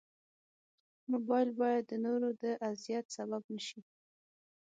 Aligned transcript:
موبایل 1.11 1.49
باید 1.61 1.83
د 1.87 1.93
نورو 2.05 2.29
د 2.41 2.45
اذیت 2.69 3.05
سبب 3.17 3.43
نه 3.55 3.61
شي. 3.67 3.79